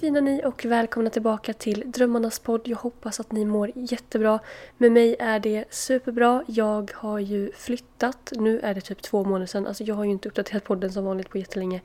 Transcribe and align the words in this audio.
fina 0.00 0.20
ni 0.20 0.42
och 0.44 0.64
välkomna 0.64 1.10
tillbaka 1.10 1.52
till 1.52 1.82
Drömmarnas 1.86 2.38
podd. 2.38 2.60
Jag 2.64 2.76
hoppas 2.76 3.20
att 3.20 3.32
ni 3.32 3.44
mår 3.44 3.70
jättebra. 3.74 4.38
Med 4.78 4.92
mig 4.92 5.16
är 5.18 5.40
det 5.40 5.64
superbra. 5.70 6.44
Jag 6.46 6.92
har 6.94 7.18
ju 7.18 7.52
flyttat. 7.52 8.32
Nu 8.36 8.60
är 8.60 8.74
det 8.74 8.80
typ 8.80 9.02
två 9.02 9.24
månader 9.24 9.46
sedan. 9.46 9.66
Alltså 9.66 9.84
jag 9.84 9.94
har 9.94 10.04
ju 10.04 10.10
inte 10.10 10.28
uppdaterat 10.28 10.64
podden 10.64 10.92
som 10.92 11.04
vanligt 11.04 11.28
på 11.28 11.38
jättelänge. 11.38 11.80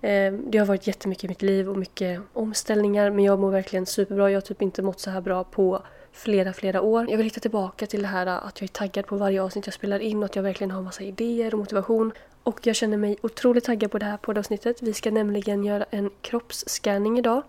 Eh, 0.00 0.32
det 0.32 0.58
har 0.58 0.66
varit 0.66 0.86
jättemycket 0.86 1.24
i 1.24 1.28
mitt 1.28 1.42
liv 1.42 1.68
och 1.68 1.78
mycket 1.78 2.20
omställningar 2.32 3.10
men 3.10 3.24
jag 3.24 3.38
mår 3.38 3.50
verkligen 3.50 3.86
superbra. 3.86 4.30
Jag 4.30 4.36
har 4.36 4.40
typ 4.40 4.62
inte 4.62 4.82
mått 4.82 5.00
så 5.00 5.10
här 5.10 5.20
bra 5.20 5.44
på 5.44 5.82
flera, 6.12 6.52
flera 6.52 6.80
år. 6.80 7.10
Jag 7.10 7.16
vill 7.16 7.26
hitta 7.26 7.40
tillbaka 7.40 7.86
till 7.86 8.02
det 8.02 8.08
här 8.08 8.26
att 8.26 8.60
jag 8.60 8.68
är 8.68 8.72
taggad 8.72 9.06
på 9.06 9.16
varje 9.16 9.42
avsnitt 9.42 9.66
jag 9.66 9.74
spelar 9.74 10.00
in 10.00 10.18
och 10.18 10.24
att 10.24 10.36
jag 10.36 10.42
verkligen 10.42 10.70
har 10.70 10.82
massa 10.82 11.02
idéer 11.02 11.54
och 11.54 11.58
motivation. 11.58 12.12
Och 12.42 12.66
jag 12.66 12.76
känner 12.76 12.96
mig 12.96 13.16
otroligt 13.22 13.64
taggad 13.64 13.90
på 13.90 13.98
det 13.98 14.06
här 14.06 14.16
poddavsnittet. 14.16 14.82
Vi 14.82 14.92
ska 14.94 15.10
nämligen 15.10 15.64
göra 15.64 15.84
en 15.90 16.10
kroppsscanning 16.20 17.18
idag. 17.18 17.42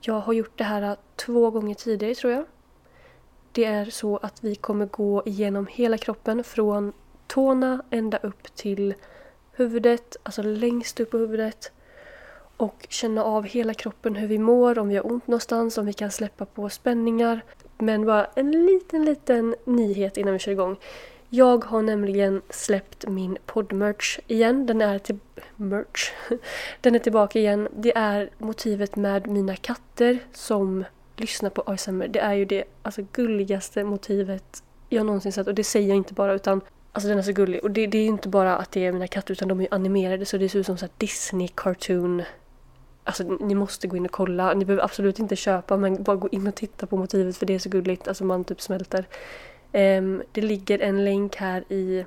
Jag 0.00 0.20
har 0.20 0.32
gjort 0.32 0.58
det 0.58 0.64
här 0.64 0.96
två 1.16 1.50
gånger 1.50 1.74
tidigare 1.74 2.14
tror 2.14 2.32
jag. 2.32 2.44
Det 3.52 3.64
är 3.64 3.84
så 3.84 4.16
att 4.16 4.44
vi 4.44 4.54
kommer 4.54 4.86
gå 4.86 5.22
igenom 5.26 5.66
hela 5.66 5.98
kroppen 5.98 6.44
från 6.44 6.92
tårna 7.26 7.82
ända 7.90 8.18
upp 8.18 8.54
till 8.54 8.94
huvudet, 9.52 10.16
alltså 10.22 10.42
längst 10.42 11.00
upp 11.00 11.10
på 11.10 11.18
huvudet. 11.18 11.72
Och 12.56 12.86
känna 12.88 13.24
av 13.24 13.44
hela 13.44 13.74
kroppen, 13.74 14.16
hur 14.16 14.28
vi 14.28 14.38
mår, 14.38 14.78
om 14.78 14.88
vi 14.88 14.96
har 14.96 15.06
ont 15.06 15.26
någonstans, 15.26 15.78
om 15.78 15.86
vi 15.86 15.92
kan 15.92 16.10
släppa 16.10 16.44
på 16.44 16.68
spänningar. 16.68 17.44
Men 17.78 18.06
bara 18.06 18.24
en 18.24 18.66
liten, 18.66 19.04
liten 19.04 19.54
nyhet 19.64 20.16
innan 20.16 20.32
vi 20.32 20.38
kör 20.38 20.52
igång. 20.52 20.76
Jag 21.34 21.64
har 21.64 21.82
nämligen 21.82 22.42
släppt 22.50 23.08
min 23.08 23.38
poddmerch 23.46 24.18
igen. 24.26 24.66
Den 24.66 24.80
är 24.80 24.98
till... 24.98 25.18
Merch? 25.56 26.12
Den 26.80 26.94
är 26.94 26.98
tillbaka 26.98 27.38
igen. 27.38 27.68
Det 27.76 27.96
är 27.96 28.30
motivet 28.38 28.96
med 28.96 29.26
mina 29.26 29.56
katter 29.56 30.18
som 30.32 30.84
lyssnar 31.16 31.50
på 31.50 31.62
ASMR. 31.66 32.08
Det 32.08 32.18
är 32.18 32.32
ju 32.34 32.44
det 32.44 32.64
alltså, 32.82 33.02
gulligaste 33.12 33.84
motivet 33.84 34.62
jag 34.88 35.06
någonsin 35.06 35.32
sett. 35.32 35.46
Och 35.46 35.54
det 35.54 35.64
säger 35.64 35.88
jag 35.88 35.96
inte 35.96 36.14
bara 36.14 36.32
utan 36.32 36.60
Alltså 36.92 37.08
den 37.08 37.18
är 37.18 37.22
så 37.22 37.32
gullig. 37.32 37.64
Och 37.64 37.70
det, 37.70 37.86
det 37.86 37.98
är 37.98 38.02
ju 38.02 38.08
inte 38.08 38.28
bara 38.28 38.56
att 38.56 38.72
det 38.72 38.86
är 38.86 38.92
mina 38.92 39.06
katter 39.06 39.32
utan 39.32 39.48
de 39.48 39.60
är 39.60 39.62
ju 39.62 39.68
animerade 39.70 40.26
så 40.26 40.36
det 40.38 40.48
ser 40.48 40.58
ut 40.58 40.66
som 40.66 40.76
så 40.78 40.84
här 40.84 40.92
Disney 40.98 41.48
cartoon. 41.48 42.22
Alltså 43.04 43.22
ni 43.24 43.54
måste 43.54 43.86
gå 43.86 43.96
in 43.96 44.04
och 44.04 44.12
kolla. 44.12 44.54
Ni 44.54 44.64
behöver 44.64 44.84
absolut 44.84 45.18
inte 45.18 45.36
köpa 45.36 45.76
men 45.76 46.02
bara 46.02 46.16
gå 46.16 46.28
in 46.28 46.46
och 46.46 46.54
titta 46.54 46.86
på 46.86 46.96
motivet 46.96 47.36
för 47.36 47.46
det 47.46 47.54
är 47.54 47.58
så 47.58 47.68
gulligt. 47.68 48.08
Alltså 48.08 48.24
man 48.24 48.44
typ 48.44 48.60
smälter. 48.60 49.06
Ehm, 49.72 50.22
det 50.32 50.40
ligger 50.40 50.78
en 50.78 51.04
länk 51.04 51.36
här 51.36 51.72
i 51.72 52.04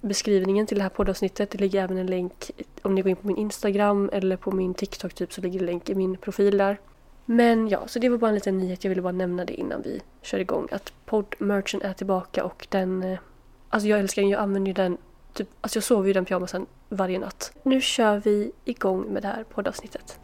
beskrivningen 0.00 0.66
till 0.66 0.76
det 0.76 0.82
här 0.82 0.90
poddavsnittet. 0.90 1.50
Det 1.50 1.58
ligger 1.58 1.82
även 1.82 1.98
en 1.98 2.06
länk 2.06 2.50
om 2.82 2.94
ni 2.94 3.02
går 3.02 3.10
in 3.10 3.16
på 3.16 3.26
min 3.26 3.36
Instagram 3.36 4.10
eller 4.12 4.36
på 4.36 4.50
min 4.50 4.74
TikTok 4.74 5.14
typ 5.14 5.32
så 5.32 5.40
ligger 5.40 5.58
det 5.58 5.62
en 5.62 5.66
länk 5.66 5.88
i 5.88 5.94
min 5.94 6.16
profil 6.16 6.58
där. 6.58 6.78
Men 7.24 7.68
ja, 7.68 7.82
så 7.86 7.98
det 7.98 8.08
var 8.08 8.18
bara 8.18 8.28
en 8.28 8.34
liten 8.34 8.58
nyhet. 8.58 8.84
Jag 8.84 8.88
ville 8.88 9.02
bara 9.02 9.12
nämna 9.12 9.44
det 9.44 9.54
innan 9.54 9.82
vi 9.82 10.00
kör 10.22 10.38
igång. 10.38 10.68
Att 10.70 10.92
poddmerchen 11.04 11.82
är 11.82 11.92
tillbaka 11.92 12.44
och 12.44 12.66
den... 12.70 13.02
Eh, 13.02 13.18
alltså 13.68 13.88
jag 13.88 14.00
älskar 14.00 14.22
den. 14.22 14.30
Jag 14.30 14.40
använder 14.40 14.68
ju 14.68 14.74
den... 14.74 14.98
Typ, 15.32 15.48
alltså 15.60 15.76
jag 15.76 15.84
sover 15.84 16.04
ju 16.04 16.10
i 16.10 16.12
den 16.12 16.24
pyjamasen 16.24 16.66
varje 16.88 17.18
natt. 17.18 17.52
Nu 17.62 17.80
kör 17.80 18.16
vi 18.16 18.52
igång 18.64 19.02
med 19.02 19.22
det 19.22 19.28
här 19.28 19.44
poddavsnittet. 19.44 20.18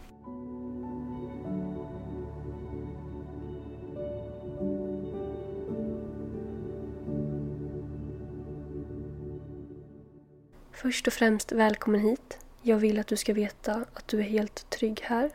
Först 10.77 11.07
och 11.07 11.13
främst 11.13 11.53
välkommen 11.53 12.01
hit. 12.01 12.39
Jag 12.63 12.77
vill 12.77 12.99
att 12.99 13.07
du 13.07 13.17
ska 13.17 13.33
veta 13.33 13.85
att 13.95 14.09
du 14.09 14.19
är 14.19 14.23
helt 14.23 14.71
trygg 14.71 15.01
här. 15.03 15.31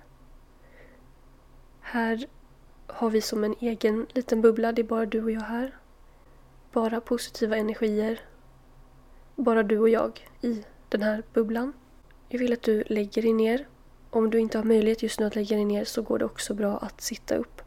Här 1.82 2.26
har 2.88 3.10
vi 3.10 3.22
som 3.22 3.44
en 3.44 3.56
egen 3.60 4.08
liten 4.14 4.42
bubbla, 4.42 4.72
det 4.72 4.82
är 4.82 4.84
bara 4.84 5.06
du 5.06 5.24
och 5.24 5.32
jag 5.32 5.42
här. 5.42 5.76
Bara 6.72 7.02
positiva 7.02 7.58
energier. 7.58 8.20
Bara 9.36 9.64
du 9.64 9.80
och 9.80 9.90
jag 9.90 10.28
i 10.42 10.64
den 10.90 11.02
här 11.02 11.24
bubblan. 11.34 11.74
Jag 12.30 12.40
vill 12.40 12.54
att 12.54 12.64
du 12.64 12.84
lägger 12.88 13.22
dig 13.22 13.34
ner. 13.34 13.68
Om 14.10 14.30
du 14.30 14.40
inte 14.40 14.58
har 14.58 14.66
möjlighet 14.66 15.04
just 15.04 15.20
nu 15.20 15.26
att 15.26 15.36
lägga 15.36 15.56
dig 15.56 15.66
ner 15.66 15.86
så 15.86 16.02
går 16.02 16.20
det 16.20 16.26
också 16.26 16.54
bra 16.54 16.78
att 16.78 17.02
sitta 17.02 17.36
upp. 17.36 17.62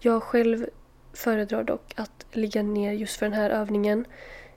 Jag 0.00 0.22
själv 0.22 0.66
föredrar 1.12 1.64
dock 1.64 1.94
att 1.96 2.26
ligga 2.32 2.62
ner 2.62 2.92
just 2.92 3.16
för 3.16 3.26
den 3.26 3.32
här 3.32 3.50
övningen. 3.50 4.04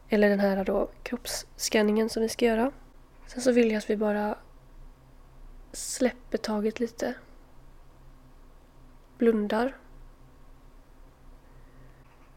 Eller 0.10 0.30
den 0.30 0.40
här 0.40 0.64
då 0.64 0.90
kroppsscanningen 1.04 2.10
som 2.10 2.22
vi 2.22 2.30
ska 2.30 2.46
göra. 2.46 2.72
Sen 3.28 3.42
så 3.42 3.52
vill 3.52 3.72
jag 3.72 3.78
att 3.78 3.90
vi 3.90 3.98
bara 3.98 4.38
släpper 5.72 6.38
taget 6.38 6.80
lite. 6.80 7.14
Blundar. 9.18 9.78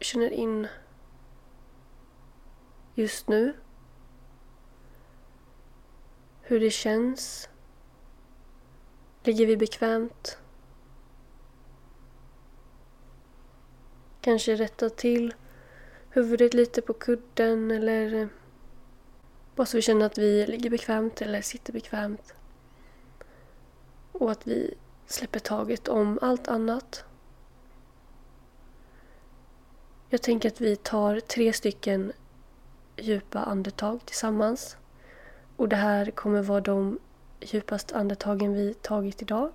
Känner 0.00 0.30
in 0.30 0.68
just 2.94 3.28
nu. 3.28 3.56
Hur 6.42 6.60
det 6.60 6.70
känns. 6.70 7.48
Ligger 9.22 9.46
vi 9.46 9.56
bekvämt? 9.56 10.38
Kanske 14.20 14.56
rätta 14.56 14.90
till 14.90 15.34
huvudet 16.10 16.54
lite 16.54 16.82
på 16.82 16.92
kudden 16.92 17.70
eller 17.70 18.14
eh, 18.14 18.28
bara 19.56 19.66
så 19.66 19.76
vi 19.76 19.82
känner 19.82 20.06
att 20.06 20.18
vi 20.18 20.46
ligger 20.46 20.70
bekvämt 20.70 21.22
eller 21.22 21.42
sitter 21.42 21.72
bekvämt. 21.72 22.34
Och 24.12 24.30
att 24.30 24.46
vi 24.46 24.74
släpper 25.06 25.40
taget 25.40 25.88
om 25.88 26.18
allt 26.22 26.48
annat. 26.48 27.04
Jag 30.08 30.22
tänker 30.22 30.48
att 30.48 30.60
vi 30.60 30.76
tar 30.76 31.20
tre 31.20 31.52
stycken 31.52 32.12
djupa 32.96 33.38
andetag 33.38 34.00
tillsammans. 34.04 34.76
Och 35.56 35.68
det 35.68 35.76
här 35.76 36.10
kommer 36.10 36.42
vara 36.42 36.60
de 36.60 36.98
djupaste 37.40 37.96
andetagen 37.96 38.54
vi 38.54 38.74
tagit 38.74 39.22
idag. 39.22 39.50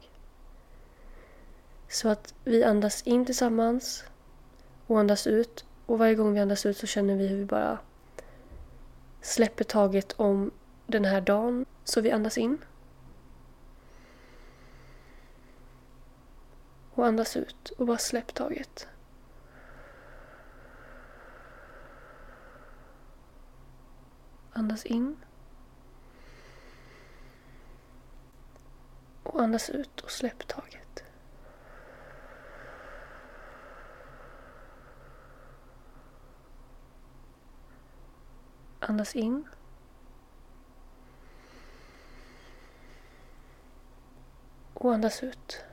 Så 1.90 2.10
att 2.10 2.34
vi 2.44 2.64
andas 2.64 3.04
in 3.04 3.26
tillsammans 3.26 4.04
och 4.88 5.00
andas 5.00 5.28
ut. 5.28 5.66
Och 5.86 6.00
varje 6.00 6.16
gång 6.16 6.34
vi 6.34 6.40
andas 6.40 6.66
ut 6.66 6.78
så 6.78 6.88
känner 6.88 7.16
vi 7.16 7.28
hur 7.28 7.38
vi 7.38 7.46
bara 7.46 7.80
släpper 9.22 9.64
taget 9.64 10.12
om 10.12 10.52
den 10.88 11.06
här 11.06 11.22
dagen. 11.22 11.66
Så 11.84 12.02
vi 12.02 12.12
andas 12.12 12.38
in. 12.38 12.58
Och 16.94 17.06
andas 17.06 17.38
ut 17.38 17.70
och 17.70 17.86
bara 17.86 17.98
släpp 17.98 18.34
taget. 18.34 18.88
Andas 24.54 24.86
in. 24.86 25.18
Och 29.24 29.42
andas 29.42 29.70
ut 29.70 30.00
och 30.02 30.12
släpp 30.12 30.48
taget. 30.48 30.83
Andas 38.88 39.16
in. 39.16 39.48
Och 44.74 44.94
andas 44.94 45.24
ut. 45.24 45.64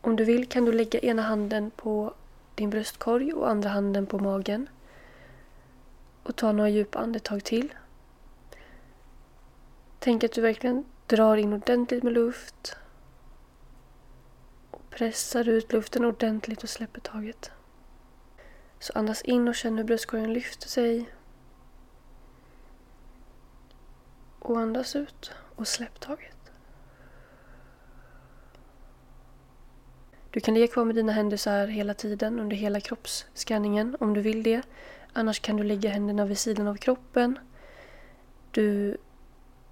Om 0.00 0.16
du 0.16 0.24
vill 0.24 0.48
kan 0.48 0.64
du 0.64 0.72
lägga 0.72 1.00
ena 1.00 1.22
handen 1.22 1.70
på 1.70 2.14
din 2.54 2.70
bröstkorg 2.70 3.32
och 3.32 3.50
andra 3.50 3.68
handen 3.68 4.06
på 4.06 4.18
magen. 4.18 4.68
Och 6.22 6.36
ta 6.36 6.52
några 6.52 6.68
djupa 6.68 6.98
andetag 6.98 7.44
till. 7.44 7.74
Tänk 9.98 10.24
att 10.24 10.32
du 10.32 10.40
verkligen 10.40 10.84
drar 11.06 11.36
in 11.36 11.52
ordentligt 11.52 12.02
med 12.02 12.12
luft. 12.12 12.76
Pressar 14.94 15.48
ut 15.48 15.72
luften 15.72 16.04
ordentligt 16.04 16.62
och 16.62 16.68
släpper 16.68 17.00
taget. 17.00 17.50
Så 18.78 18.92
andas 18.92 19.22
in 19.22 19.48
och 19.48 19.54
känn 19.54 19.76
hur 19.76 19.84
bröstkorgen 19.84 20.32
lyfter 20.32 20.68
sig. 20.68 21.10
Och 24.38 24.60
andas 24.60 24.96
ut 24.96 25.32
och 25.56 25.68
släpp 25.68 26.00
taget. 26.00 26.52
Du 30.30 30.40
kan 30.40 30.54
ligga 30.54 30.66
kvar 30.66 30.84
med 30.84 30.94
dina 30.94 31.12
händer 31.12 31.36
så 31.36 31.50
här 31.50 31.66
hela 31.66 31.94
tiden 31.94 32.40
under 32.40 32.56
hela 32.56 32.80
kroppsskanningen 32.80 33.96
om 34.00 34.14
du 34.14 34.20
vill 34.20 34.42
det. 34.42 34.62
Annars 35.12 35.40
kan 35.40 35.56
du 35.56 35.64
lägga 35.64 35.90
händerna 35.90 36.24
vid 36.24 36.38
sidan 36.38 36.66
av 36.66 36.76
kroppen. 36.76 37.38
Du 38.50 38.96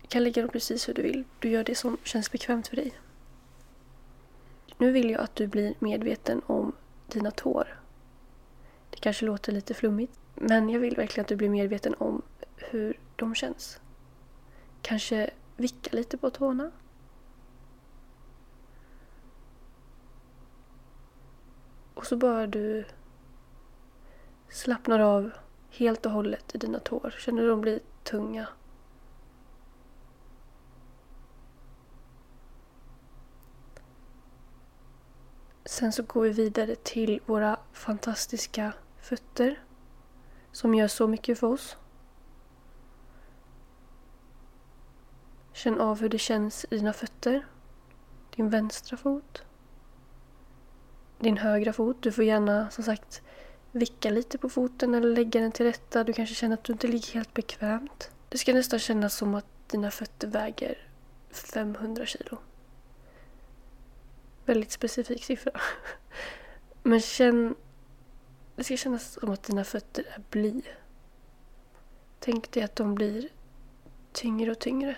kan 0.08 0.24
lägga 0.24 0.42
dem 0.42 0.50
precis 0.50 0.88
hur 0.88 0.94
du 0.94 1.02
vill. 1.02 1.24
Du 1.38 1.48
gör 1.48 1.64
det 1.64 1.74
som 1.74 1.98
känns 2.04 2.32
bekvämt 2.32 2.68
för 2.68 2.76
dig. 2.76 2.92
Nu 4.78 4.92
vill 4.92 5.10
jag 5.10 5.20
att 5.20 5.36
du 5.36 5.46
blir 5.46 5.74
medveten 5.78 6.42
om 6.46 6.72
dina 7.06 7.30
tår. 7.30 7.80
Det 8.90 8.96
kanske 9.00 9.26
låter 9.26 9.52
lite 9.52 9.74
flummigt, 9.74 10.20
men 10.34 10.68
jag 10.68 10.80
vill 10.80 10.96
verkligen 10.96 11.24
att 11.24 11.28
du 11.28 11.36
blir 11.36 11.48
medveten 11.48 11.94
om 11.98 12.22
hur 12.56 13.00
de 13.16 13.34
känns. 13.34 13.80
Kanske 14.82 15.30
vicka 15.56 15.96
lite 15.96 16.18
på 16.18 16.30
tårna. 16.30 16.70
Och 21.94 22.06
så 22.06 22.16
bara 22.16 22.46
du 22.46 22.84
slappnar 24.48 25.00
av 25.00 25.30
helt 25.70 26.06
och 26.06 26.12
hållet 26.12 26.54
i 26.54 26.58
dina 26.58 26.78
tår. 26.78 27.14
Känner 27.18 27.42
du 27.42 27.48
de 27.48 27.60
blir 27.60 27.80
tunga. 28.02 28.48
Sen 35.72 35.92
så 35.92 36.02
går 36.02 36.22
vi 36.22 36.30
vidare 36.30 36.74
till 36.74 37.20
våra 37.26 37.58
fantastiska 37.72 38.72
fötter 39.00 39.60
som 40.52 40.74
gör 40.74 40.88
så 40.88 41.08
mycket 41.08 41.38
för 41.38 41.46
oss. 41.46 41.76
Känn 45.52 45.80
av 45.80 46.00
hur 46.00 46.08
det 46.08 46.18
känns 46.18 46.66
i 46.70 46.76
dina 46.76 46.92
fötter. 46.92 47.46
Din 48.36 48.50
vänstra 48.50 48.96
fot. 48.96 49.42
Din 51.18 51.36
högra 51.36 51.72
fot. 51.72 51.96
Du 52.00 52.12
får 52.12 52.24
gärna 52.24 52.70
som 52.70 52.84
sagt 52.84 53.22
vicka 53.70 54.10
lite 54.10 54.38
på 54.38 54.48
foten 54.48 54.94
eller 54.94 55.16
lägga 55.16 55.40
den 55.40 55.52
till 55.52 55.66
rätta. 55.66 56.04
Du 56.04 56.12
kanske 56.12 56.34
känner 56.34 56.54
att 56.54 56.64
du 56.64 56.72
inte 56.72 56.86
ligger 56.86 57.14
helt 57.14 57.34
bekvämt. 57.34 58.10
Det 58.28 58.38
ska 58.38 58.54
nästan 58.54 58.78
kännas 58.78 59.16
som 59.16 59.34
att 59.34 59.68
dina 59.68 59.90
fötter 59.90 60.28
väger 60.28 60.78
500 61.30 62.06
kilo. 62.06 62.38
Väldigt 64.52 64.72
specifik 64.72 65.24
siffra. 65.24 65.60
Men 66.82 67.00
känn... 67.00 67.54
Det 68.56 68.64
ska 68.64 68.76
kännas 68.76 69.12
som 69.12 69.30
att 69.30 69.42
dina 69.42 69.64
fötter 69.64 70.04
är 70.14 70.22
bly. 70.30 70.62
Tänk 72.18 72.52
dig 72.52 72.62
att 72.62 72.76
de 72.76 72.94
blir 72.94 73.28
tyngre 74.12 74.50
och 74.50 74.58
tyngre. 74.58 74.96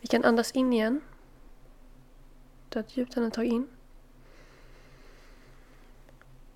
Vi 0.00 0.06
kan 0.06 0.24
andas 0.24 0.52
in 0.52 0.72
igen. 0.72 1.00
Ta 2.68 2.80
ett 2.80 2.96
djupt 2.96 3.16
andetag 3.16 3.44
in. 3.44 3.68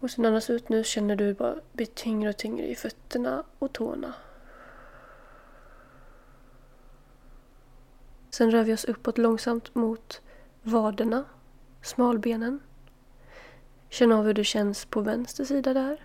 Och 0.01 0.11
sen 0.11 0.25
andas 0.25 0.51
ut 0.51 0.69
nu 0.69 0.85
känner 0.85 1.17
du 1.17 1.35
bara 1.35 1.57
blir 1.73 1.87
tyngre 1.87 2.31
och 2.31 2.37
tyngre 2.37 2.67
i 2.67 2.75
fötterna 2.75 3.45
och 3.59 3.73
tårna. 3.73 4.15
Sen 8.31 8.51
rör 8.51 8.65
vi 8.65 8.75
oss 8.75 8.85
uppåt 8.85 9.19
långsamt 9.19 9.75
mot 9.75 10.21
vaderna, 10.63 11.25
smalbenen. 11.85 12.61
Känn 13.89 14.13
av 14.13 14.25
hur 14.25 14.35
det 14.35 14.45
känns 14.45 14.85
på 14.85 15.01
vänster 15.01 15.45
sida 15.45 15.75
där. 15.75 16.01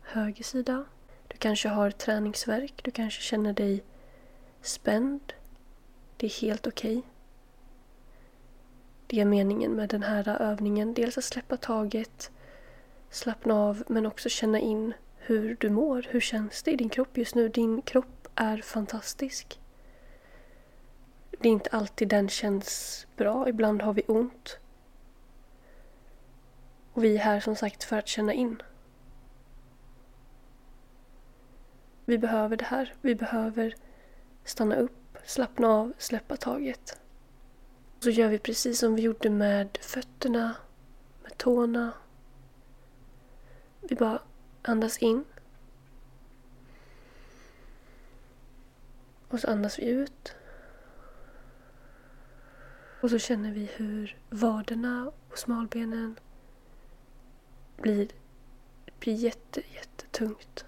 Höger 0.00 0.44
sida. 0.44 0.84
Du 1.28 1.36
kanske 1.36 1.68
har 1.68 1.90
träningsverk, 1.90 2.80
du 2.84 2.90
kanske 2.90 3.22
känner 3.22 3.52
dig 3.52 3.84
spänd. 4.60 5.32
Det 6.16 6.26
är 6.26 6.40
helt 6.40 6.66
okej. 6.66 6.98
Okay. 6.98 7.08
Det 9.06 9.20
är 9.20 9.24
meningen 9.24 9.72
med 9.72 9.88
den 9.88 10.02
här 10.02 10.42
övningen. 10.42 10.94
Dels 10.94 11.18
att 11.18 11.24
släppa 11.24 11.56
taget, 11.56 12.30
slappna 13.10 13.54
av 13.54 13.84
men 13.88 14.06
också 14.06 14.28
känna 14.28 14.58
in 14.58 14.94
hur 15.16 15.56
du 15.60 15.70
mår. 15.70 16.06
Hur 16.10 16.20
känns 16.20 16.62
det 16.62 16.70
i 16.70 16.76
din 16.76 16.88
kropp 16.88 17.18
just 17.18 17.34
nu? 17.34 17.48
Din 17.48 17.82
kropp 17.82 18.28
är 18.34 18.58
fantastisk. 18.58 19.58
Det 21.42 21.48
är 21.48 21.52
inte 21.52 21.70
alltid 21.70 22.08
den 22.08 22.28
känns 22.28 23.06
bra. 23.16 23.48
Ibland 23.48 23.82
har 23.82 23.92
vi 23.92 24.02
ont. 24.06 24.58
Och 26.92 27.04
vi 27.04 27.16
är 27.16 27.18
här 27.18 27.40
som 27.40 27.56
sagt 27.56 27.84
för 27.84 27.98
att 27.98 28.08
känna 28.08 28.32
in. 28.32 28.62
Vi 32.04 32.18
behöver 32.18 32.56
det 32.56 32.64
här. 32.64 32.94
Vi 33.00 33.14
behöver 33.14 33.74
stanna 34.44 34.76
upp, 34.76 35.18
slappna 35.24 35.68
av, 35.68 35.92
släppa 35.98 36.36
taget. 36.36 36.98
Så 38.00 38.10
gör 38.10 38.28
vi 38.28 38.38
precis 38.38 38.78
som 38.78 38.94
vi 38.94 39.02
gjorde 39.02 39.30
med 39.30 39.78
fötterna, 39.80 40.56
med 41.22 41.38
tårna. 41.38 41.92
Vi 43.80 43.94
bara 43.96 44.22
andas 44.62 44.98
in. 44.98 45.24
Och 49.28 49.40
så 49.40 49.50
andas 49.50 49.78
vi 49.78 49.86
ut. 49.86 50.34
Och 53.02 53.10
så 53.10 53.18
känner 53.18 53.52
vi 53.52 53.64
hur 53.64 54.16
vaderna 54.30 55.12
och 55.28 55.38
smalbenen 55.38 56.18
blir, 57.76 58.08
blir 58.98 59.14
jätte, 59.14 59.62
jättetungt. 59.74 60.64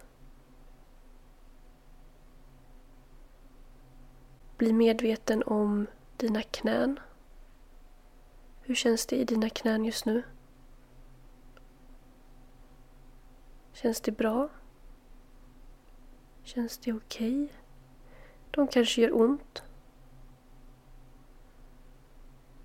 Bli 4.57 4.73
medveten 4.73 5.43
om 5.43 5.87
dina 6.17 6.43
knän. 6.43 7.01
Hur 8.63 8.75
känns 8.75 9.07
det 9.07 9.17
i 9.17 9.25
dina 9.25 9.51
knän 9.51 9.85
just 9.85 10.07
nu? 10.07 10.23
Känns 13.73 14.01
det 14.01 14.13
bra? 14.13 14.49
Känns 16.43 16.79
det 16.79 16.93
okej? 16.93 17.45
Okay? 17.45 17.57
De 18.51 18.69
kanske 18.69 19.01
gör 19.01 19.21
ont. 19.21 19.63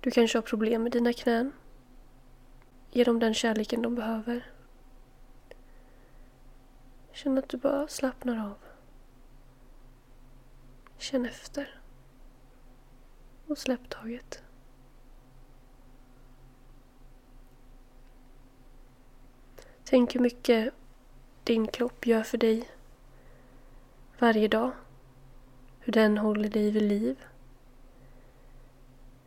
Du 0.00 0.10
kanske 0.10 0.38
har 0.38 0.42
problem 0.42 0.82
med 0.82 0.92
dina 0.92 1.12
knän. 1.12 1.52
Ge 2.90 3.04
dem 3.04 3.18
den 3.18 3.34
kärleken 3.34 3.82
de 3.82 3.94
behöver. 3.94 4.52
Känn 7.12 7.38
att 7.38 7.48
du 7.48 7.56
bara 7.56 7.88
slappnar 7.88 8.46
av. 8.46 8.58
Känn 10.98 11.26
efter 11.26 11.80
och 13.46 13.58
släpp 13.58 13.88
taget. 13.88 14.42
Tänk 19.84 20.14
hur 20.14 20.20
mycket 20.20 20.74
din 21.44 21.66
kropp 21.66 22.06
gör 22.06 22.22
för 22.22 22.38
dig 22.38 22.70
varje 24.18 24.48
dag. 24.48 24.72
Hur 25.78 25.92
den 25.92 26.18
håller 26.18 26.48
dig 26.48 26.70
vid 26.70 26.82
liv. 26.82 27.24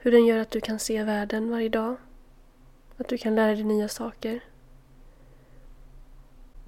Hur 0.03 0.11
den 0.11 0.25
gör 0.25 0.37
att 0.37 0.51
du 0.51 0.61
kan 0.61 0.79
se 0.79 1.03
världen 1.03 1.49
varje 1.49 1.69
dag. 1.69 1.95
Att 2.97 3.07
du 3.07 3.17
kan 3.17 3.35
lära 3.35 3.55
dig 3.55 3.63
nya 3.63 3.87
saker. 3.87 4.43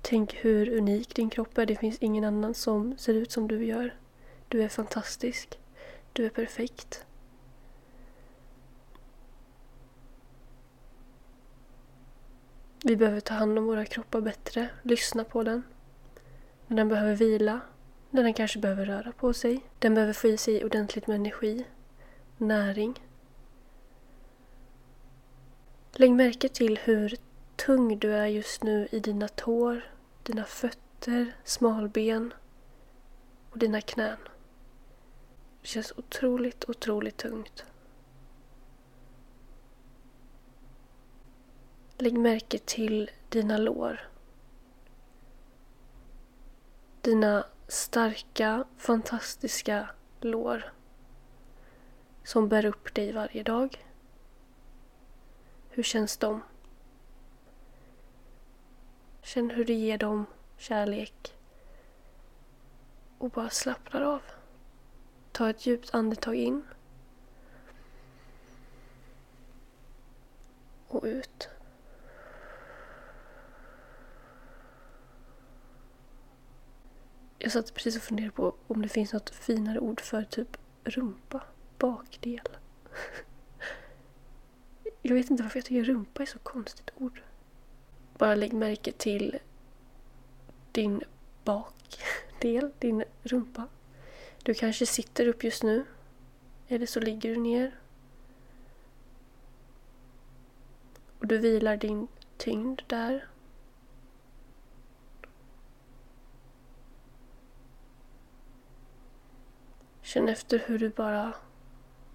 Tänk 0.01 0.33
hur 0.33 0.77
unik 0.77 1.15
din 1.15 1.29
kropp 1.29 1.57
är. 1.57 1.65
Det 1.65 1.75
finns 1.75 1.97
ingen 1.99 2.23
annan 2.23 2.53
som 2.53 2.97
ser 2.97 3.13
ut 3.13 3.31
som 3.31 3.47
du 3.47 3.65
gör. 3.65 3.95
Du 4.47 4.63
är 4.63 4.67
fantastisk. 4.67 5.59
Du 6.13 6.25
är 6.25 6.29
perfekt. 6.29 7.05
Vi 12.83 12.95
behöver 12.95 13.19
ta 13.19 13.33
hand 13.33 13.59
om 13.59 13.65
våra 13.65 13.85
kroppar 13.85 14.21
bättre, 14.21 14.69
lyssna 14.81 15.23
på 15.23 15.43
den. 15.43 15.63
När 16.67 16.77
den 16.77 16.89
behöver 16.89 17.15
vila, 17.15 17.59
när 18.09 18.23
den 18.23 18.33
kanske 18.33 18.59
behöver 18.59 18.85
röra 18.85 19.11
på 19.11 19.33
sig. 19.33 19.65
Den 19.79 19.95
behöver 19.95 20.13
få 20.13 20.27
i 20.27 20.37
sig 20.37 20.65
ordentligt 20.65 21.07
med 21.07 21.15
energi, 21.15 21.65
näring. 22.37 22.99
Lägg 25.97 26.11
märke 26.11 26.49
till 26.49 26.79
hur 26.83 27.17
tung 27.55 27.99
du 27.99 28.13
är 28.13 28.25
just 28.25 28.63
nu 28.63 28.87
i 28.91 28.99
dina 28.99 29.27
tår, 29.27 29.91
dina 30.23 30.43
fötter, 30.43 31.35
smalben 31.43 32.33
och 33.49 33.57
dina 33.57 33.81
knän. 33.81 34.17
Det 35.61 35.67
känns 35.67 35.93
otroligt, 35.97 36.69
otroligt 36.69 37.17
tungt. 37.17 37.65
Lägg 41.97 42.17
märke 42.17 42.57
till 42.57 43.11
dina 43.29 43.57
lår. 43.57 44.09
Dina 47.01 47.45
starka, 47.67 48.65
fantastiska 48.77 49.89
lår 50.21 50.73
som 52.23 52.49
bär 52.49 52.65
upp 52.65 52.95
dig 52.95 53.11
varje 53.11 53.43
dag. 53.43 53.84
Hur 55.75 55.83
känns 55.83 56.17
de? 56.17 56.41
Känn 59.21 59.49
hur 59.49 59.65
du 59.65 59.73
ger 59.73 59.97
dem 59.97 60.25
kärlek 60.57 61.37
och 63.17 63.29
bara 63.29 63.49
slappnar 63.49 64.01
av. 64.01 64.21
Ta 65.31 65.49
ett 65.49 65.65
djupt 65.65 65.95
andetag 65.95 66.35
in 66.35 66.63
och 70.87 71.03
ut. 71.03 71.49
Jag 77.37 77.51
satt 77.51 77.73
precis 77.73 77.97
och 77.97 78.03
funderade 78.03 78.31
på 78.31 78.55
om 78.67 78.81
det 78.81 78.89
finns 78.89 79.13
något 79.13 79.29
finare 79.29 79.79
ord 79.79 80.01
för 80.01 80.23
typ 80.23 80.57
rumpa, 80.83 81.43
bakdel. 81.77 82.49
Jag 85.07 85.15
vet 85.15 85.29
inte 85.29 85.43
varför 85.43 85.59
jag 85.59 85.65
tycker 85.65 85.83
rumpa 85.83 86.21
är 86.21 86.25
så 86.25 86.39
konstigt 86.39 86.91
ord. 86.95 87.21
Bara 88.17 88.35
lägg 88.35 88.53
märke 88.53 88.91
till 88.91 89.39
din 90.71 91.03
bakdel, 91.43 92.71
din 92.79 93.03
rumpa. 93.23 93.67
Du 94.43 94.53
kanske 94.53 94.85
sitter 94.85 95.27
upp 95.27 95.43
just 95.43 95.63
nu. 95.63 95.85
Eller 96.67 96.85
så 96.85 96.99
ligger 96.99 97.29
du 97.29 97.35
ner. 97.35 97.79
Och 101.19 101.27
du 101.27 101.37
vilar 101.37 101.77
din 101.77 102.07
tyngd 102.37 102.81
där. 102.87 103.27
Känn 110.01 110.29
efter 110.29 110.59
hur 110.59 110.79
du 110.79 110.89
bara 110.89 111.33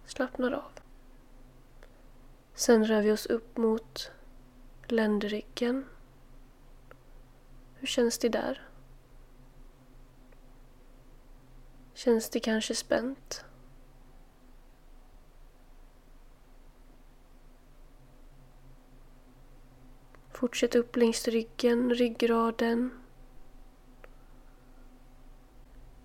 slappnar 0.06 0.52
av. 0.52 0.79
Sen 2.60 2.84
rör 2.86 3.02
vi 3.02 3.12
oss 3.12 3.26
upp 3.26 3.56
mot 3.56 4.10
ländryggen. 4.88 5.84
Hur 7.74 7.86
känns 7.86 8.18
det 8.18 8.28
där? 8.28 8.68
Känns 11.94 12.30
det 12.30 12.40
kanske 12.40 12.74
spänt? 12.74 13.44
Fortsätt 20.32 20.74
upp 20.74 20.96
längs 20.96 21.28
ryggen, 21.28 21.94
ryggraden. 21.94 22.90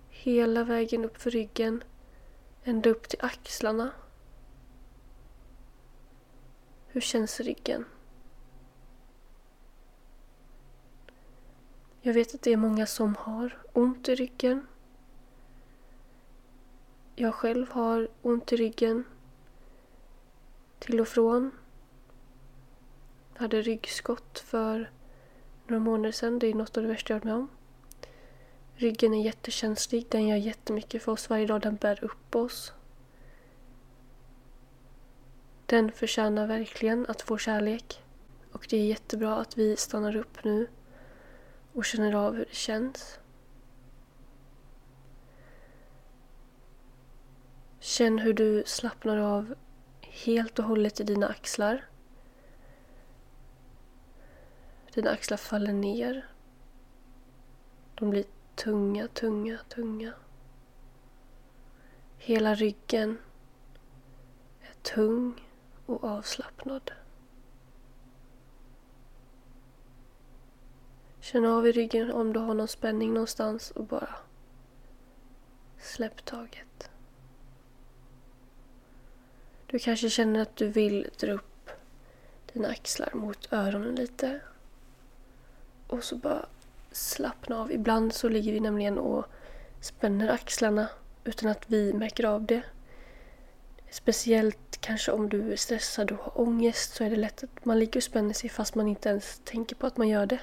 Hela 0.08 0.64
vägen 0.64 1.04
upp 1.04 1.16
för 1.22 1.30
ryggen, 1.30 1.84
ända 2.64 2.90
upp 2.90 3.08
till 3.08 3.24
axlarna. 3.24 3.92
Hur 6.96 7.00
känns 7.00 7.40
ryggen? 7.40 7.84
Jag 12.00 12.14
vet 12.14 12.34
att 12.34 12.42
det 12.42 12.52
är 12.52 12.56
många 12.56 12.86
som 12.86 13.16
har 13.16 13.58
ont 13.72 14.08
i 14.08 14.14
ryggen. 14.14 14.66
Jag 17.14 17.34
själv 17.34 17.70
har 17.70 18.08
ont 18.22 18.52
i 18.52 18.56
ryggen 18.56 19.04
till 20.78 21.00
och 21.00 21.08
från. 21.08 21.50
Jag 23.34 23.40
hade 23.40 23.62
ryggskott 23.62 24.38
för 24.38 24.90
några 25.66 25.80
månader 25.80 26.12
sedan. 26.12 26.38
Det 26.38 26.46
är 26.46 26.54
något 26.54 26.76
av 26.76 26.82
det 26.82 26.88
värsta 26.88 27.12
jag 27.12 27.16
varit 27.16 27.24
med 27.24 27.34
om. 27.34 27.48
Ryggen 28.74 29.14
är 29.14 29.24
jättekänslig. 29.24 30.06
Den 30.08 30.28
gör 30.28 30.36
jättemycket 30.36 31.02
för 31.02 31.12
oss 31.12 31.30
varje 31.30 31.46
dag. 31.46 31.60
Den 31.60 31.76
bär 31.76 32.04
upp 32.04 32.34
oss. 32.34 32.72
Den 35.66 35.92
förtjänar 35.92 36.46
verkligen 36.46 37.06
att 37.08 37.22
få 37.22 37.38
kärlek. 37.38 38.02
Och 38.52 38.66
det 38.70 38.76
är 38.76 38.84
jättebra 38.84 39.36
att 39.36 39.58
vi 39.58 39.76
stannar 39.76 40.16
upp 40.16 40.44
nu 40.44 40.66
och 41.72 41.84
känner 41.84 42.14
av 42.14 42.34
hur 42.34 42.44
det 42.44 42.54
känns. 42.54 43.18
Känn 47.80 48.18
hur 48.18 48.32
du 48.32 48.62
slappnar 48.66 49.16
av 49.16 49.54
helt 50.00 50.58
och 50.58 50.64
hållet 50.64 51.00
i 51.00 51.04
dina 51.04 51.28
axlar. 51.28 51.84
Dina 54.94 55.10
axlar 55.10 55.36
faller 55.36 55.72
ner. 55.72 56.28
De 57.94 58.10
blir 58.10 58.24
tunga, 58.54 59.08
tunga, 59.08 59.58
tunga. 59.68 60.12
Hela 62.18 62.54
ryggen 62.54 63.18
är 64.60 64.74
tung 64.82 65.45
och 65.86 66.04
avslappnad. 66.04 66.90
Känn 71.20 71.44
av 71.44 71.66
i 71.66 71.72
ryggen 71.72 72.12
om 72.12 72.32
du 72.32 72.38
har 72.38 72.54
någon 72.54 72.68
spänning 72.68 73.14
någonstans 73.14 73.70
och 73.70 73.84
bara 73.84 74.14
släpp 75.78 76.24
taget. 76.24 76.90
Du 79.66 79.78
kanske 79.78 80.10
känner 80.10 80.40
att 80.40 80.56
du 80.56 80.68
vill 80.68 81.10
dra 81.20 81.32
upp 81.32 81.70
dina 82.52 82.68
axlar 82.68 83.10
mot 83.14 83.52
öronen 83.52 83.94
lite. 83.94 84.40
Och 85.86 86.04
så 86.04 86.16
bara 86.16 86.46
slappna 86.92 87.60
av. 87.60 87.72
Ibland 87.72 88.14
så 88.14 88.28
ligger 88.28 88.52
vi 88.52 88.60
nämligen 88.60 88.98
och 88.98 89.26
spänner 89.80 90.28
axlarna 90.28 90.88
utan 91.24 91.50
att 91.50 91.70
vi 91.70 91.92
märker 91.92 92.24
av 92.24 92.44
det. 92.44 92.62
Speciellt 93.96 94.80
kanske 94.80 95.12
om 95.12 95.28
du 95.28 95.52
är 95.52 95.56
stressad 95.56 96.12
och 96.12 96.18
har 96.18 96.40
ångest 96.40 96.94
så 96.94 97.04
är 97.04 97.10
det 97.10 97.16
lätt 97.16 97.44
att 97.44 97.64
man 97.64 97.78
ligger 97.78 97.96
och 97.96 98.02
spänner 98.02 98.34
sig 98.34 98.50
fast 98.50 98.74
man 98.74 98.88
inte 98.88 99.08
ens 99.08 99.40
tänker 99.44 99.76
på 99.76 99.86
att 99.86 99.96
man 99.96 100.08
gör 100.08 100.26
det. 100.26 100.40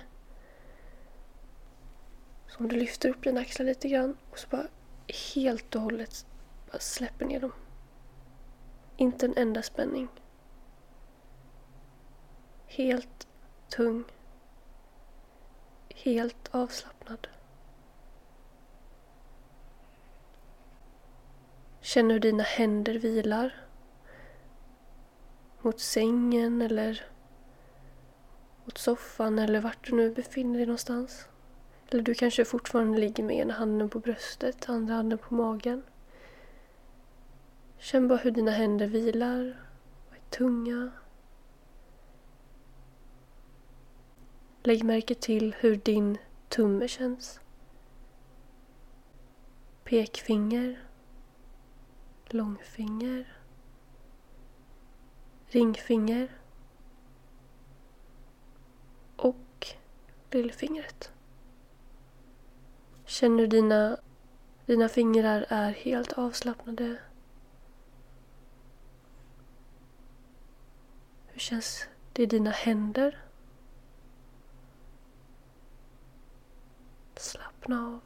Så 2.48 2.60
om 2.60 2.68
du 2.68 2.76
lyfter 2.76 3.10
upp 3.10 3.24
dina 3.24 3.42
axlar 3.42 3.66
lite 3.66 3.90
grann 3.90 4.18
och 4.30 4.40
så 4.40 4.48
bara 4.50 4.68
helt 5.36 5.76
och 5.76 5.82
hållet 5.82 6.26
bara 6.72 6.80
släpper 6.80 7.26
ner 7.26 7.40
dem. 7.40 7.52
Inte 8.98 9.26
en 9.26 9.38
enda 9.38 9.62
spänning. 9.62 10.08
Helt 12.66 13.28
tung. 13.70 14.04
Helt 15.90 16.50
avslappnad. 16.52 17.28
Känn 21.94 22.12
hur 22.12 22.20
dina 22.20 22.44
händer 22.44 22.94
vilar 22.94 23.56
mot 25.62 25.80
sängen 25.80 26.62
eller 26.62 27.06
mot 28.66 28.78
soffan 28.78 29.40
eller 29.40 29.62
vart 29.62 29.90
du 29.90 29.96
nu 29.96 30.12
befinner 30.14 30.58
dig 30.58 30.66
någonstans. 30.66 31.28
Eller 31.90 32.04
du 32.04 32.14
kanske 32.14 32.46
fortfarande 32.46 32.98
ligger 32.98 33.24
med 33.24 33.36
ena 33.36 33.54
handen 33.54 33.90
på 33.90 34.00
bröstet, 34.00 34.70
andra 34.70 34.94
handen 34.94 35.18
på 35.18 35.36
magen. 35.36 35.84
Känn 37.78 38.08
bara 38.08 38.18
hur 38.18 38.32
dina 38.32 38.52
händer 38.52 38.88
vilar 38.88 39.60
vad 40.10 40.18
är 40.18 40.30
tunga. 40.30 40.92
Lägg 44.64 44.84
märke 44.84 45.16
till 45.16 45.56
hur 45.60 45.76
din 45.76 46.18
tumme 46.50 46.88
känns. 46.88 47.40
Pekfinger, 49.84 50.80
långfinger, 52.34 53.34
ringfinger 55.48 56.32
och 59.16 59.68
lillfingret. 60.32 61.12
Känner 63.06 63.48
dina, 63.48 63.98
dina 64.66 64.90
fingrar 64.90 65.46
är 65.50 65.72
helt 65.72 66.14
avslappnade. 66.14 66.98
Hur 71.28 71.40
känns 71.40 71.88
det 72.14 72.24
i 72.24 72.26
dina 72.26 72.50
händer? 72.50 73.24
Slappna 77.16 77.88
av. 77.88 78.02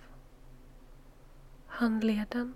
Handleden. 1.68 2.56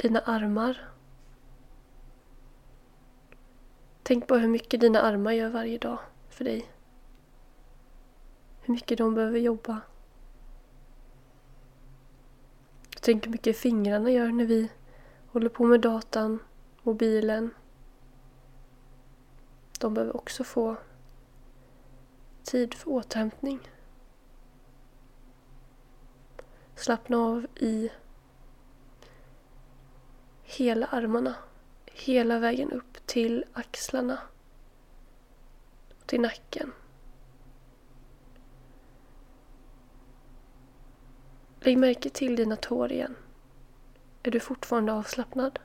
Dina 0.00 0.20
armar. 0.20 0.90
Tänk 4.02 4.26
på 4.26 4.34
hur 4.34 4.48
mycket 4.48 4.80
dina 4.80 5.00
armar 5.00 5.32
gör 5.32 5.48
varje 5.48 5.78
dag 5.78 5.98
för 6.28 6.44
dig. 6.44 6.72
Hur 8.60 8.74
mycket 8.74 8.98
de 8.98 9.14
behöver 9.14 9.38
jobba. 9.38 9.80
Tänk 13.00 13.26
hur 13.26 13.32
mycket 13.32 13.56
fingrarna 13.56 14.10
gör 14.10 14.28
när 14.28 14.44
vi 14.44 14.70
håller 15.26 15.48
på 15.48 15.64
med 15.64 15.80
datan, 15.80 16.38
mobilen. 16.82 17.50
de 19.80 19.94
behöver 19.94 20.16
också 20.16 20.44
få 20.44 20.76
tid 22.42 22.74
för 22.74 22.90
återhämtning. 22.90 23.60
Slappna 26.74 27.16
av 27.16 27.46
i 27.54 27.90
hela 30.50 30.86
armarna. 30.86 31.34
Hela 31.86 32.38
vägen 32.38 32.72
upp 32.72 33.06
till 33.06 33.44
axlarna. 33.52 34.18
Och 36.00 36.06
till 36.06 36.20
nacken. 36.20 36.72
Lägg 41.60 41.78
märke 41.78 42.10
till 42.10 42.36
dina 42.36 42.56
tår 42.56 42.92
igen. 42.92 43.16
Är 44.22 44.30
du 44.30 44.40
fortfarande 44.40 44.92
avslappnad? 44.92 45.58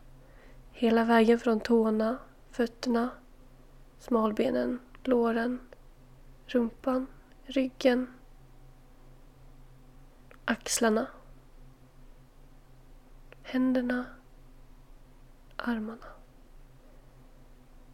Hela 0.71 1.03
vägen 1.03 1.39
från 1.39 1.59
tårna, 1.59 2.17
fötterna, 2.51 3.09
smalbenen, 3.99 4.79
låren, 5.03 5.59
rumpan, 6.47 7.07
ryggen, 7.45 8.13
axlarna, 10.45 11.07
händerna, 13.43 14.14
armarna. 15.67 16.05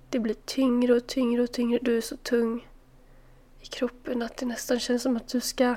Det 0.10 0.20
blir 0.20 0.34
tyngre 0.34 0.94
och 0.94 1.08
tyngre 1.08 1.42
och 1.44 1.52
tyngre. 1.52 1.80
Du 1.82 1.98
är 1.98 2.02
så 2.02 2.18
tung 2.18 2.68
i 3.60 3.66
kroppen 3.66 4.22
att 4.22 4.38
det 4.38 4.46
nästan 4.46 4.80
känns 4.80 5.04
som 5.04 5.18
att 5.18 5.28
du 5.28 5.40
ska 5.40 5.76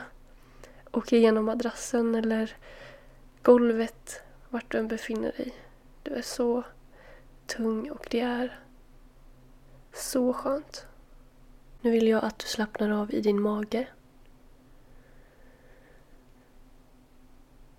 åka 0.92 1.16
igenom 1.16 1.44
madrassen 1.44 2.14
eller 2.14 2.56
golvet 3.42 4.22
vart 4.48 4.72
du 4.72 4.78
än 4.78 4.88
befinner 4.88 5.32
dig. 5.32 5.54
Du 6.02 6.14
är 6.14 6.22
så 6.22 6.62
tung 7.46 7.90
och 7.90 8.06
det 8.10 8.20
är 8.20 8.60
så 9.92 10.32
skönt. 10.32 10.86
Nu 11.80 11.90
vill 11.90 12.08
jag 12.08 12.24
att 12.24 12.38
du 12.38 12.46
slappnar 12.46 12.90
av 12.90 13.14
i 13.14 13.20
din 13.20 13.42
mage. 13.42 13.88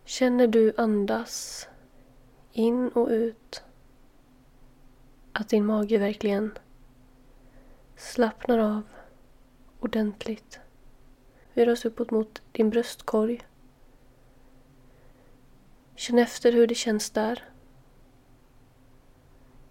Känner 0.03 0.48
du 0.48 0.74
andas 0.77 1.67
in 2.51 2.89
och 2.89 3.07
ut 3.07 3.63
att 5.37 5.49
din 5.49 5.65
mage 5.65 5.97
verkligen 5.97 6.57
slappnar 7.95 8.57
av 8.57 8.81
ordentligt. 9.79 10.59
Vi 11.53 11.65
rör 11.65 11.71
oss 11.71 11.85
uppåt 11.85 12.11
mot 12.11 12.41
din 12.51 12.69
bröstkorg. 12.69 13.47
Känn 15.95 16.19
efter 16.19 16.51
hur 16.51 16.67
det 16.67 16.75
känns 16.75 17.09
där. 17.09 17.43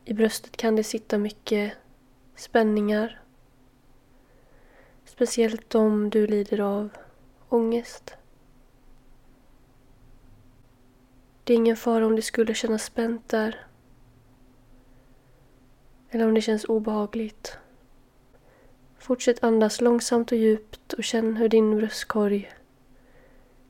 I 0.04 0.14
bröstet 0.14 0.56
kan 0.56 0.76
det 0.76 0.84
sitta 0.84 1.18
mycket 1.18 1.72
spänningar. 2.34 3.22
Speciellt 5.04 5.74
om 5.74 6.10
du 6.10 6.26
lider 6.26 6.60
av 6.60 6.90
ångest. 7.48 8.14
Det 11.44 11.52
är 11.52 11.56
ingen 11.56 11.76
fara 11.76 12.06
om 12.06 12.16
det 12.16 12.22
skulle 12.22 12.54
kännas 12.54 12.84
spänt 12.84 13.28
där. 13.28 13.66
Eller 16.14 16.28
om 16.28 16.34
det 16.34 16.40
känns 16.40 16.64
obehagligt. 16.64 17.58
Fortsätt 18.98 19.44
andas 19.44 19.80
långsamt 19.80 20.32
och 20.32 20.38
djupt 20.38 20.92
och 20.92 21.04
känn 21.04 21.36
hur 21.36 21.48
din 21.48 21.76
bröstkorg 21.76 22.52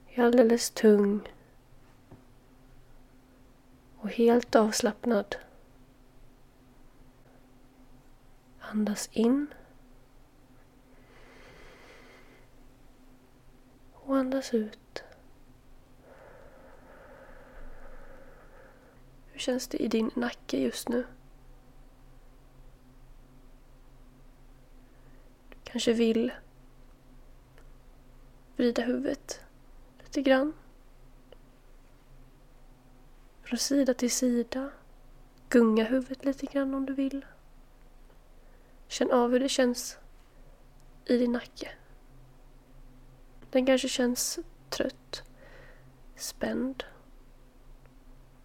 är 0.08 0.24
alldeles 0.24 0.70
tung 0.70 1.20
och 3.96 4.08
helt 4.08 4.54
avslappnad. 4.54 5.36
Andas 8.60 9.08
in. 9.12 9.46
Och 13.92 14.16
andas 14.16 14.54
ut. 14.54 15.04
Hur 19.32 19.38
känns 19.38 19.68
det 19.68 19.82
i 19.82 19.88
din 19.88 20.10
nacke 20.14 20.58
just 20.58 20.88
nu? 20.88 21.04
Du 25.48 25.63
kanske 25.74 25.92
vill 25.92 26.32
vrida 28.56 28.82
huvudet 28.82 29.40
lite 29.98 30.22
grann. 30.22 30.52
Från 33.42 33.58
sida 33.58 33.94
till 33.94 34.10
sida. 34.10 34.70
Gunga 35.48 35.84
huvudet 35.84 36.24
lite 36.24 36.46
grann 36.46 36.74
om 36.74 36.86
du 36.86 36.94
vill. 36.94 37.24
Känn 38.88 39.10
av 39.12 39.30
hur 39.30 39.40
det 39.40 39.48
känns 39.48 39.98
i 41.04 41.18
din 41.18 41.32
nacke. 41.32 41.70
Den 43.50 43.66
kanske 43.66 43.88
känns 43.88 44.38
trött, 44.68 45.22
spänd. 46.16 46.84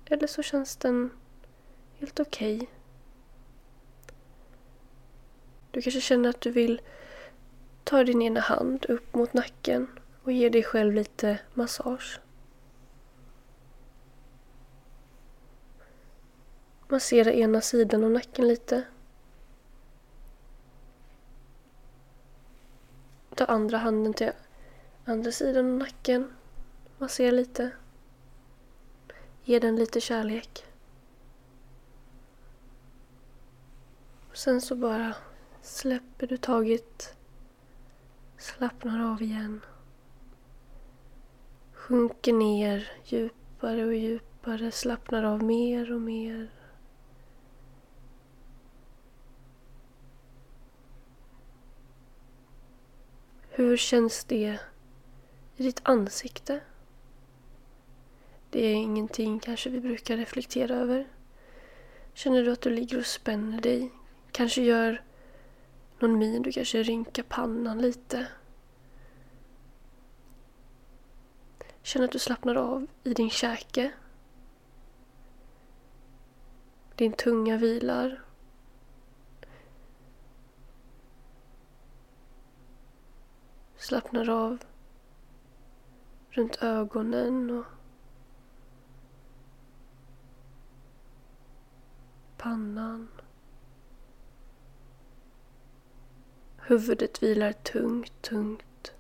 Eller 0.05 0.27
så 0.27 0.43
känns 0.43 0.77
den 0.77 1.11
helt 1.99 2.19
okej. 2.19 2.55
Okay. 2.55 2.67
Du 5.71 5.81
kanske 5.81 6.01
känner 6.01 6.29
att 6.29 6.41
du 6.41 6.51
vill 6.51 6.81
ta 7.89 8.03
din 8.03 8.21
ena 8.21 8.39
hand 8.39 8.85
upp 8.85 9.15
mot 9.15 9.33
nacken 9.33 9.87
och 10.23 10.31
ge 10.31 10.49
dig 10.49 10.63
själv 10.63 10.93
lite 10.93 11.39
massage. 11.53 12.19
Massera 16.87 17.33
ena 17.33 17.61
sidan 17.61 18.03
av 18.03 18.11
nacken 18.11 18.47
lite. 18.47 18.83
Ta 23.35 23.45
andra 23.45 23.77
handen 23.77 24.13
till 24.13 24.31
andra 25.05 25.31
sidan 25.31 25.65
av 25.65 25.77
nacken. 25.77 26.31
Massera 26.97 27.31
lite. 27.31 27.71
Ge 29.43 29.59
den 29.59 29.75
lite 29.75 30.01
kärlek. 30.01 30.65
sen 34.33 34.61
så 34.61 34.75
bara 34.75 35.15
släpper 35.61 36.27
du 36.27 36.37
taget. 36.37 37.18
Slappnar 38.39 39.11
av 39.11 39.21
igen. 39.21 39.61
Sjunker 41.73 42.33
ner 42.33 42.91
djupare 43.05 43.85
och 43.85 43.95
djupare. 43.95 44.71
Slappnar 44.71 45.23
av 45.23 45.43
mer 45.43 45.93
och 45.93 46.01
mer. 46.01 46.49
Hur 53.49 53.77
känns 53.77 54.23
det 54.23 54.59
i 55.55 55.63
ditt 55.63 55.81
ansikte? 55.83 56.59
Det 58.49 58.65
är 58.65 58.73
ingenting 58.73 59.39
kanske 59.39 59.69
vi 59.69 59.79
brukar 59.79 60.17
reflektera 60.17 60.75
över. 60.75 61.07
Känner 62.13 62.43
du 62.43 62.51
att 62.51 62.61
du 62.61 62.69
ligger 62.69 62.99
och 62.99 63.05
spänner 63.05 63.61
dig? 63.61 63.91
Kanske 64.31 64.61
gör 64.61 65.01
någon 66.01 66.17
min, 66.17 66.41
du 66.41 66.51
kanske 66.51 66.83
rynkar 66.83 67.23
pannan 67.23 67.81
lite. 67.81 68.27
Känn 71.81 72.03
att 72.03 72.11
du 72.11 72.19
slappnar 72.19 72.55
av 72.55 72.87
i 73.03 73.13
din 73.13 73.29
käke. 73.29 73.91
Din 76.95 77.13
tunga 77.13 77.57
vilar. 77.57 78.23
Slappnar 83.77 84.29
av 84.29 84.57
runt 86.29 86.63
ögonen 86.63 87.49
och 87.49 87.65
pannan. 92.37 93.07
Huvudet 96.69 97.23
vilar 97.23 97.51
tungt, 97.53 98.21
tungt. 98.21 98.93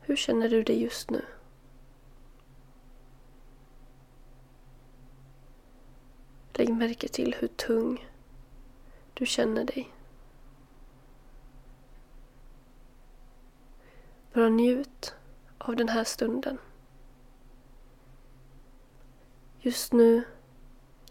Hur 0.00 0.16
känner 0.16 0.48
du 0.48 0.62
dig 0.62 0.82
just 0.82 1.10
nu? 1.10 1.24
Lägg 6.52 6.74
märke 6.74 7.08
till 7.08 7.34
hur 7.38 7.48
tung 7.48 8.08
du 9.14 9.26
känner 9.26 9.64
dig. 9.64 9.92
Bara 14.32 14.48
njut 14.48 15.14
av 15.58 15.76
den 15.76 15.88
här 15.88 16.04
stunden. 16.04 16.58
Just 19.60 19.92
nu 19.92 20.24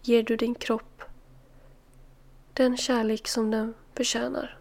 ger 0.06 0.22
du 0.22 0.36
din 0.36 0.54
kropp 0.54 1.02
den 2.52 2.76
kärlek 2.76 3.28
som 3.28 3.50
den 3.50 3.74
förtjänar. 3.94 4.58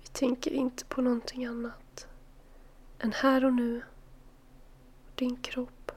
Vi 0.00 0.06
tänker 0.06 0.50
inte 0.50 0.84
på 0.84 1.02
någonting 1.02 1.46
annat 1.46 2.06
än 2.98 3.12
här 3.12 3.44
och 3.44 3.52
nu, 3.52 3.82
din 5.14 5.36
kropp 5.36 5.92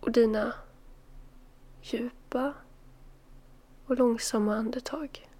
och 0.00 0.12
dina 0.12 0.54
djupa 1.82 2.54
och 3.86 3.96
långsamma 3.96 4.56
andetag. 4.56 5.30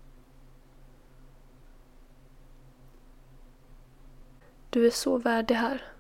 Du 4.70 4.86
är 4.86 4.90
så 4.90 5.18
värd 5.18 5.46
det 5.48 5.54
här. 5.54 5.93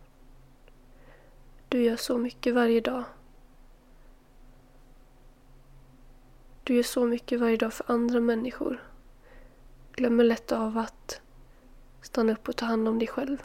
Du 1.74 1.82
gör 1.82 1.96
så 1.96 2.18
mycket 2.18 2.54
varje 2.54 2.80
dag. 2.80 3.04
Du 6.64 6.74
gör 6.74 6.82
så 6.82 7.06
mycket 7.06 7.40
varje 7.40 7.56
dag 7.56 7.72
för 7.72 7.92
andra 7.92 8.20
människor. 8.20 8.82
Glömmer 9.92 10.24
lätt 10.24 10.52
av 10.52 10.78
att 10.78 11.20
stanna 12.02 12.32
upp 12.32 12.48
och 12.48 12.56
ta 12.56 12.66
hand 12.66 12.88
om 12.88 12.98
dig 12.98 13.08
själv. 13.08 13.42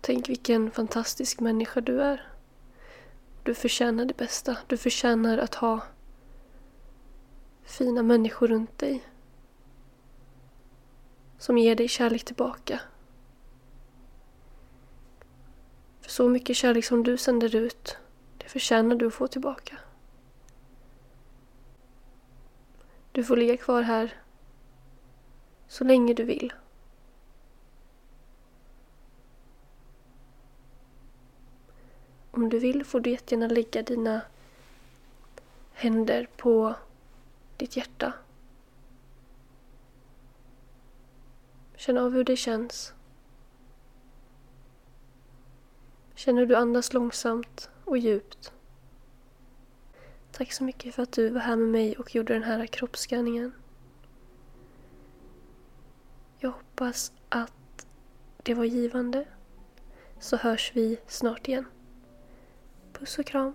Tänk 0.00 0.28
vilken 0.28 0.70
fantastisk 0.70 1.40
människa 1.40 1.80
du 1.80 2.02
är. 2.02 2.28
Du 3.42 3.54
förtjänar 3.54 4.04
det 4.04 4.16
bästa. 4.16 4.56
Du 4.66 4.76
förtjänar 4.76 5.38
att 5.38 5.54
ha 5.54 5.80
fina 7.62 8.02
människor 8.02 8.48
runt 8.48 8.78
dig. 8.78 9.15
Som 11.38 11.58
ger 11.58 11.74
dig 11.76 11.88
kärlek 11.88 12.24
tillbaka. 12.24 12.80
För 16.00 16.10
så 16.10 16.28
mycket 16.28 16.56
kärlek 16.56 16.84
som 16.84 17.02
du 17.02 17.16
sänder 17.16 17.56
ut, 17.56 17.96
det 18.38 18.48
förtjänar 18.48 18.96
du 18.96 19.06
att 19.06 19.14
få 19.14 19.26
tillbaka. 19.28 19.78
Du 23.12 23.24
får 23.24 23.36
ligga 23.36 23.56
kvar 23.56 23.82
här 23.82 24.14
så 25.68 25.84
länge 25.84 26.14
du 26.14 26.24
vill. 26.24 26.52
Om 32.30 32.48
du 32.48 32.58
vill 32.58 32.84
får 32.84 33.00
du 33.00 33.10
jättegärna 33.10 33.46
lägga 33.46 33.82
dina 33.82 34.20
händer 35.72 36.28
på 36.36 36.74
ditt 37.56 37.76
hjärta. 37.76 38.12
Känn 41.76 41.98
av 41.98 42.12
hur 42.12 42.24
det 42.24 42.36
känns. 42.36 42.94
Känn 46.14 46.38
hur 46.38 46.46
du 46.46 46.56
andas 46.56 46.92
långsamt 46.92 47.70
och 47.84 47.98
djupt. 47.98 48.52
Tack 50.32 50.52
så 50.52 50.64
mycket 50.64 50.94
för 50.94 51.02
att 51.02 51.12
du 51.12 51.28
var 51.28 51.40
här 51.40 51.56
med 51.56 51.68
mig 51.68 51.96
och 51.96 52.14
gjorde 52.14 52.32
den 52.32 52.42
här 52.42 52.66
kroppsskanningen. 52.66 53.52
Jag 56.38 56.50
hoppas 56.50 57.12
att 57.28 57.86
det 58.42 58.54
var 58.54 58.64
givande. 58.64 59.26
Så 60.20 60.36
hörs 60.36 60.72
vi 60.74 61.00
snart 61.06 61.48
igen. 61.48 61.64
Puss 62.92 63.18
och 63.18 63.26
kram. 63.26 63.54